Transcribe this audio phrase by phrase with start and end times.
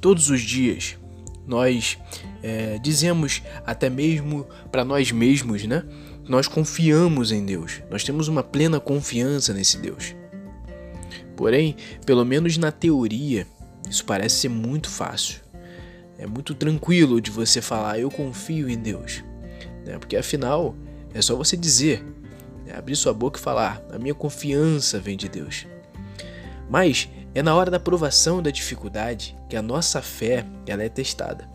[0.00, 0.96] Todos os dias
[1.46, 1.98] nós
[2.42, 5.84] é, dizemos até mesmo para nós mesmos, né?
[6.28, 10.14] Nós confiamos em Deus, nós temos uma plena confiança nesse Deus.
[11.36, 13.46] Porém, pelo menos na teoria,
[13.88, 15.40] isso parece ser muito fácil.
[16.18, 19.22] É muito tranquilo de você falar, eu confio em Deus.
[19.84, 19.98] Né?
[19.98, 20.74] Porque afinal,
[21.14, 22.02] é só você dizer,
[22.64, 22.74] né?
[22.76, 25.66] abrir sua boca e falar, a minha confiança vem de Deus.
[26.68, 27.08] Mas
[27.38, 31.46] é na hora da provação da dificuldade que a nossa fé ela é testada.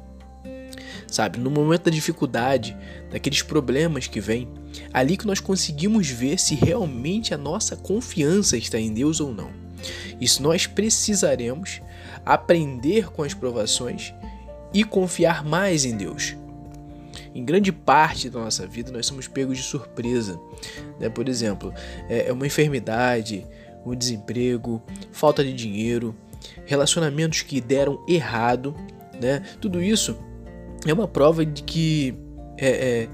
[1.08, 2.78] Sabe, no momento da dificuldade,
[3.10, 4.48] daqueles problemas que vêm,
[4.94, 9.50] ali que nós conseguimos ver se realmente a nossa confiança está em Deus ou não.
[10.22, 11.82] Isso nós precisaremos
[12.24, 14.14] aprender com as provações
[14.72, 16.36] e confiar mais em Deus.
[17.34, 20.40] Em grande parte da nossa vida nós somos pegos de surpresa.
[21.00, 21.10] Né?
[21.10, 21.74] Por exemplo,
[22.08, 23.48] é, é uma enfermidade,
[23.86, 24.82] um desemprego,
[25.12, 26.16] falta de dinheiro,
[26.66, 28.76] relacionamentos que deram errado.
[29.22, 29.42] Né?
[29.60, 30.18] Tudo isso
[30.86, 32.16] é uma prova de que
[32.58, 33.10] é, é,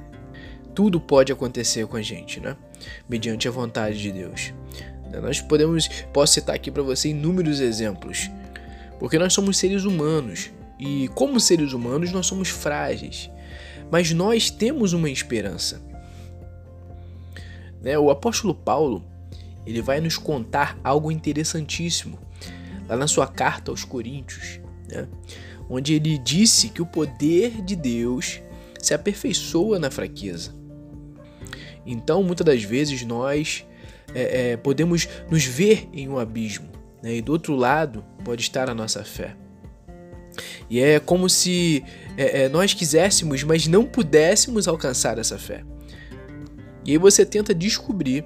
[0.74, 2.56] tudo pode acontecer com a gente, né?
[3.08, 4.54] mediante a vontade de Deus.
[5.22, 8.30] Nós podemos, posso citar aqui para você inúmeros exemplos,
[9.00, 13.30] porque nós somos seres humanos e, como seres humanos, nós somos frágeis,
[13.90, 15.82] mas nós temos uma esperança.
[17.82, 17.98] Né?
[17.98, 19.04] O apóstolo Paulo
[19.68, 22.18] ele vai nos contar algo interessantíssimo
[22.88, 25.08] lá na sua carta aos Coríntios, né?
[25.70, 28.42] onde ele disse que o poder de Deus
[28.80, 30.56] se aperfeiçoa na fraqueza.
[31.86, 33.66] Então, muitas das vezes nós
[34.16, 36.70] é, é, podemos nos ver em um abismo,
[37.04, 37.16] né?
[37.16, 39.36] e do outro lado pode estar a nossa fé.
[40.70, 41.84] E é como se
[42.16, 45.64] é, é, nós quiséssemos, mas não pudéssemos alcançar essa fé.
[46.86, 48.24] E aí você tenta descobrir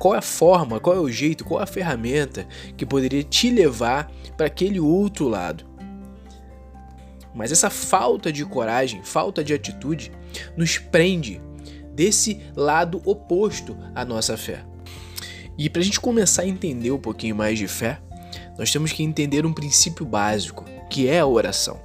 [0.00, 3.50] qual é a forma, qual é o jeito, qual é a ferramenta que poderia te
[3.50, 5.66] levar para aquele outro lado.
[7.34, 10.10] Mas essa falta de coragem, falta de atitude,
[10.56, 11.38] nos prende
[11.94, 14.64] desse lado oposto à nossa fé.
[15.58, 18.00] E para a gente começar a entender um pouquinho mais de fé,
[18.56, 21.78] nós temos que entender um princípio básico, que é a oração.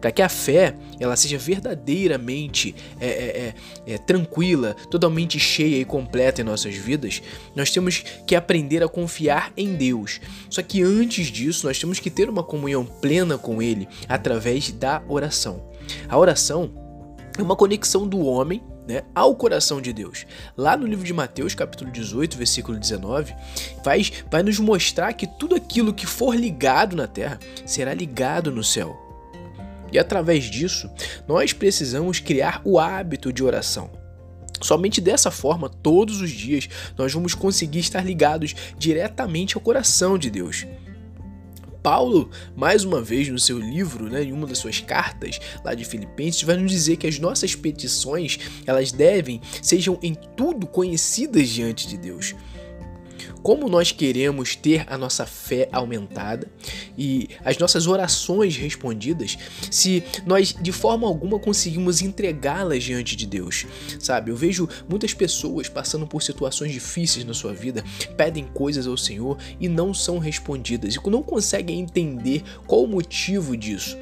[0.00, 3.54] Para que a fé ela seja verdadeiramente é, é,
[3.86, 7.22] é, é, tranquila, totalmente cheia e completa em nossas vidas,
[7.54, 10.20] nós temos que aprender a confiar em Deus.
[10.50, 15.02] Só que antes disso, nós temos que ter uma comunhão plena com Ele através da
[15.08, 15.70] oração.
[16.08, 16.72] A oração
[17.38, 20.26] é uma conexão do homem né, ao coração de Deus.
[20.56, 23.34] Lá no livro de Mateus, capítulo 18, versículo 19,
[23.84, 28.62] vai, vai nos mostrar que tudo aquilo que for ligado na terra será ligado no
[28.62, 29.05] céu.
[29.92, 30.90] E através disso,
[31.26, 33.90] nós precisamos criar o hábito de oração.
[34.60, 40.30] Somente dessa forma, todos os dias, nós vamos conseguir estar ligados diretamente ao coração de
[40.30, 40.66] Deus.
[41.82, 45.84] Paulo, mais uma vez no seu livro, né, em uma das suas cartas lá de
[45.84, 51.86] Filipenses, vai nos dizer que as nossas petições, elas devem sejam em tudo conhecidas diante
[51.86, 52.34] de Deus
[53.46, 56.50] como nós queremos ter a nossa fé aumentada
[56.98, 59.38] e as nossas orações respondidas
[59.70, 63.64] se nós de forma alguma conseguimos entregá-las diante de Deus.
[64.00, 67.84] Sabe, eu vejo muitas pessoas passando por situações difíceis na sua vida,
[68.16, 73.56] pedem coisas ao Senhor e não são respondidas e não conseguem entender qual o motivo
[73.56, 73.96] disso.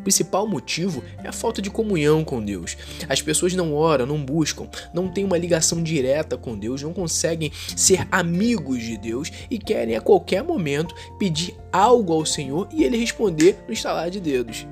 [0.00, 2.74] O principal motivo é a falta de comunhão com Deus.
[3.06, 7.52] As pessoas não oram, não buscam, não têm uma ligação direta com Deus, não conseguem
[7.76, 12.96] ser amigos de Deus e querem a qualquer momento pedir algo ao Senhor e ele
[12.96, 14.66] responder no estalar de dedos.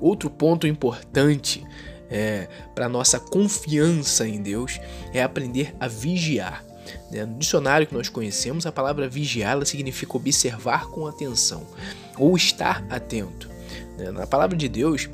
[0.00, 1.62] Outro ponto importante
[2.08, 4.80] é, para nossa confiança em Deus
[5.12, 6.64] é aprender a vigiar.
[7.10, 7.26] Né?
[7.26, 11.66] No dicionário que nós conhecemos, a palavra vigiar significa observar com atenção
[12.16, 13.57] ou estar atento.
[13.96, 14.10] Né?
[14.10, 15.08] Na palavra de Deus,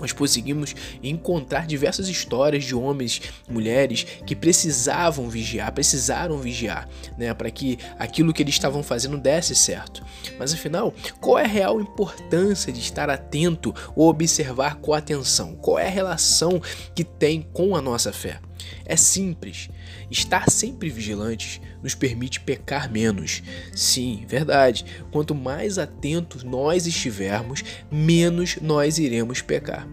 [0.00, 7.50] nós conseguimos encontrar diversas histórias de homens, mulheres que precisavam vigiar, precisaram vigiar, né, para
[7.50, 10.04] que aquilo que eles estavam fazendo desse certo.
[10.38, 15.56] Mas afinal, qual é a real importância de estar atento ou observar com atenção?
[15.56, 16.60] Qual é a relação
[16.94, 18.40] que tem com a nossa fé?
[18.84, 19.68] É simples.
[20.10, 23.42] Estar sempre vigilantes nos permite pecar menos.
[23.74, 24.84] Sim, verdade.
[25.10, 29.88] Quanto mais atentos nós estivermos, menos nós iremos pecar.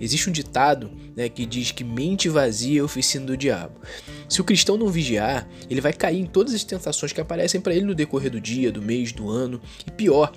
[0.00, 3.80] Existe um ditado né, que diz que mente vazia é oficina do diabo.
[4.28, 7.74] Se o cristão não vigiar, ele vai cair em todas as tentações que aparecem para
[7.74, 9.60] ele no decorrer do dia, do mês, do ano.
[9.86, 10.32] E pior,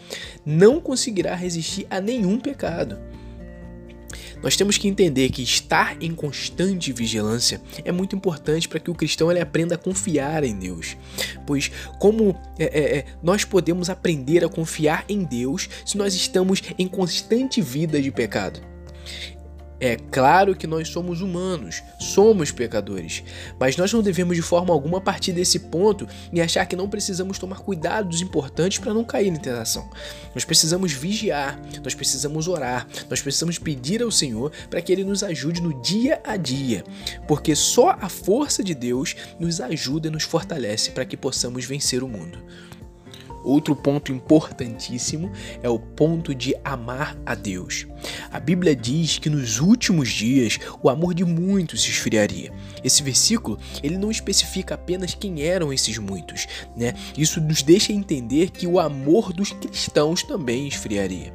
[0.46, 3.00] não conseguirá resistir a nenhum pecado.
[4.44, 8.96] Nós temos que entender que estar em constante vigilância é muito importante para que o
[8.96, 10.98] cristão ele aprenda a confiar em Deus.
[11.48, 16.62] Pois, como é, é, é, nós podemos aprender a confiar em Deus se nós estamos
[16.78, 18.73] em constante vida de pecado?
[19.86, 23.22] É claro que nós somos humanos, somos pecadores,
[23.60, 27.38] mas nós não devemos de forma alguma partir desse ponto e achar que não precisamos
[27.38, 29.90] tomar cuidados importantes para não cair em tentação.
[30.34, 35.22] Nós precisamos vigiar, nós precisamos orar, nós precisamos pedir ao Senhor para que Ele nos
[35.22, 36.86] ajude no dia a dia,
[37.28, 42.04] porque só a força de Deus nos ajuda e nos fortalece para que possamos vencer
[42.04, 42.42] o mundo.
[43.44, 45.32] Outro ponto importantíssimo
[45.62, 47.86] é o ponto de amar a Deus.
[48.32, 52.52] A Bíblia diz que nos últimos dias o amor de muitos se esfriaria.
[52.84, 56.94] Esse versículo ele não especifica apenas quem eram esses muitos, né?
[57.18, 61.34] Isso nos deixa entender que o amor dos cristãos também esfriaria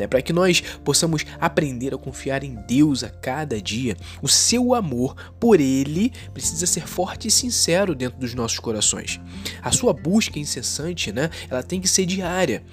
[0.00, 0.06] né?
[0.06, 5.14] Para que nós possamos aprender a confiar em Deus a cada dia, o seu amor
[5.38, 9.20] por Ele precisa ser forte e sincero dentro dos nossos corações.
[9.62, 11.30] A sua busca incessante, né?
[11.48, 12.64] Ela tem que ser diária.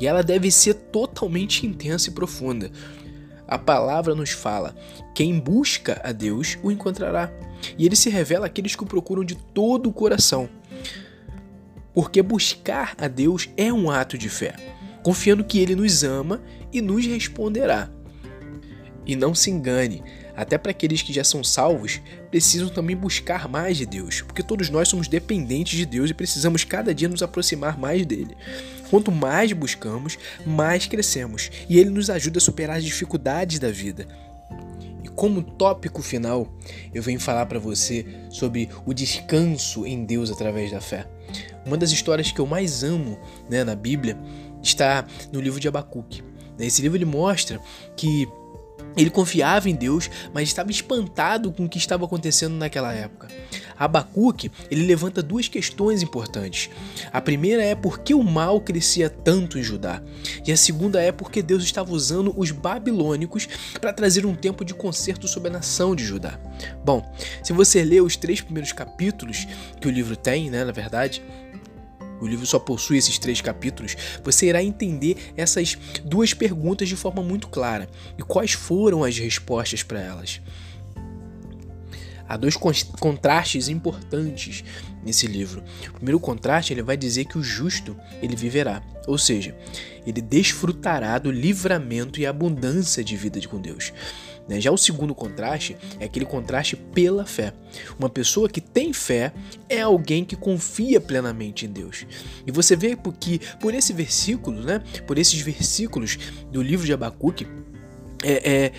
[0.00, 2.70] E ela deve ser totalmente intensa e profunda.
[3.46, 4.74] A palavra nos fala:
[5.14, 7.30] quem busca a Deus o encontrará.
[7.76, 10.48] E ele se revela àqueles que o procuram de todo o coração.
[11.92, 14.54] Porque buscar a Deus é um ato de fé
[15.02, 16.42] confiando que Ele nos ama
[16.72, 17.90] e nos responderá.
[19.06, 20.02] E não se engane,
[20.36, 22.00] até para aqueles que já são salvos,
[22.30, 26.64] precisam também buscar mais de Deus, porque todos nós somos dependentes de Deus e precisamos
[26.64, 28.36] cada dia nos aproximar mais dele.
[28.88, 34.06] Quanto mais buscamos, mais crescemos, e ele nos ajuda a superar as dificuldades da vida.
[35.04, 36.50] E como tópico final,
[36.94, 41.06] eu venho falar para você sobre o descanso em Deus através da fé.
[41.66, 43.18] Uma das histórias que eu mais amo
[43.48, 44.16] né, na Bíblia
[44.62, 46.22] está no livro de Abacuque.
[46.58, 47.60] Esse livro ele mostra
[47.96, 48.28] que
[48.96, 53.28] ele confiava em Deus, mas estava espantado com o que estava acontecendo naquela época.
[53.78, 56.68] Abacuque, ele levanta duas questões importantes.
[57.12, 60.02] A primeira é por que o mal crescia tanto em Judá?
[60.46, 63.48] E a segunda é porque Deus estava usando os babilônicos
[63.80, 66.38] para trazer um tempo de conserto sobre a nação de Judá.
[66.84, 67.10] Bom,
[67.42, 69.46] se você ler os três primeiros capítulos
[69.80, 71.22] que o livro tem, né, na verdade,
[72.20, 77.22] o livro só possui esses três capítulos, você irá entender essas duas perguntas de forma
[77.22, 77.88] muito clara
[78.18, 80.40] e quais foram as respostas para elas.
[82.28, 84.62] Há dois contrastes importantes
[85.04, 85.64] nesse livro.
[85.88, 89.56] O primeiro contraste ele vai dizer que o justo ele viverá, ou seja,
[90.06, 93.92] ele desfrutará do livramento e abundância de vida com Deus.
[94.50, 94.60] Né?
[94.60, 97.54] Já o segundo contraste é aquele contraste pela fé.
[97.96, 99.32] Uma pessoa que tem fé
[99.68, 102.04] é alguém que confia plenamente em Deus.
[102.44, 106.18] E você vê que por esse versículo, né, por esses versículos
[106.50, 107.46] do livro de Abacuque,
[108.24, 108.72] é, é,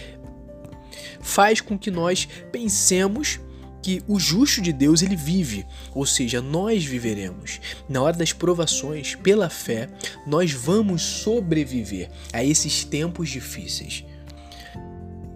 [1.22, 3.40] faz com que nós pensemos
[3.82, 5.66] que o justo de Deus ele vive,
[5.96, 7.62] ou seja, nós viveremos.
[7.88, 9.90] Na hora das provações, pela fé,
[10.28, 14.04] nós vamos sobreviver a esses tempos difíceis.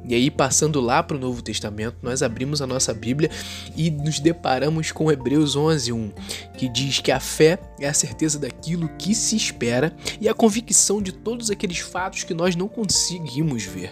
[0.07, 3.29] E aí, passando lá para o Novo Testamento, nós abrimos a nossa Bíblia
[3.75, 6.11] e nos deparamos com Hebreus 11:1,
[6.57, 11.01] que diz que a fé é a certeza daquilo que se espera e a convicção
[11.01, 13.91] de todos aqueles fatos que nós não conseguimos ver.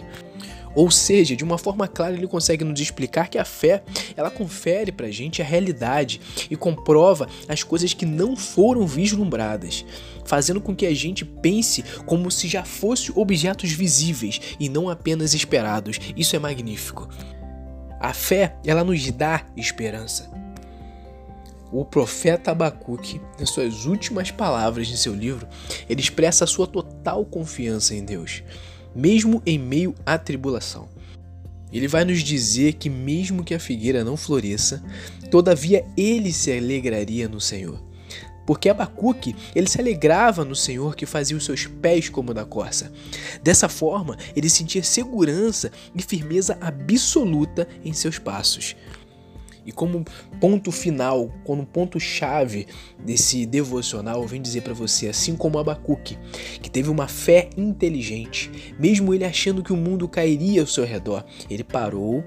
[0.74, 3.82] Ou seja, de uma forma clara ele consegue nos explicar que a fé,
[4.16, 9.84] ela confere pra gente a realidade e comprova as coisas que não foram vislumbradas,
[10.24, 15.34] fazendo com que a gente pense como se já fossem objetos visíveis e não apenas
[15.34, 15.98] esperados.
[16.16, 17.08] Isso é magnífico.
[18.00, 20.30] A fé, ela nos dá esperança.
[21.72, 25.48] O profeta Abacuque, nas suas últimas palavras de seu livro,
[25.88, 28.42] ele expressa a sua total confiança em Deus
[28.94, 30.88] mesmo em meio à tribulação.
[31.72, 34.82] Ele vai nos dizer que, mesmo que a figueira não floresça,
[35.30, 37.82] todavia ele se alegraria no Senhor.
[38.46, 42.92] Porque Abacuque, ele se alegrava no Senhor que fazia os seus pés como da corça.
[43.42, 48.76] Dessa forma, ele sentia segurança e firmeza absoluta em seus passos.
[49.66, 50.04] E como
[50.40, 52.66] ponto final, como ponto chave
[53.04, 56.18] desse devocional, eu dizer para você, assim como Abacuque,
[56.60, 61.24] que teve uma fé inteligente, mesmo ele achando que o mundo cairia ao seu redor,
[61.48, 62.22] ele parou,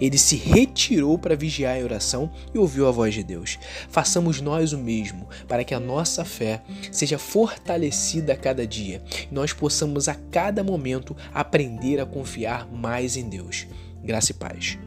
[0.00, 3.58] ele se retirou para vigiar em oração e ouviu a voz de Deus.
[3.88, 9.34] Façamos nós o mesmo, para que a nossa fé seja fortalecida a cada dia e
[9.34, 13.66] nós possamos a cada momento aprender a confiar mais em Deus.
[14.02, 14.78] Graça e paz.